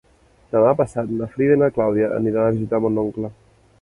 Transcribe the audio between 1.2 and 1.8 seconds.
Frida i na